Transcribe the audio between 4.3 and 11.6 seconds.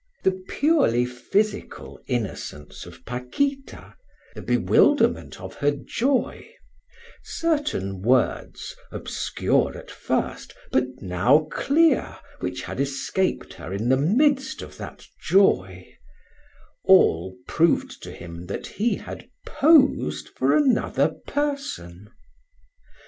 the bewilderment of her joy, certain words, obscure at first, but now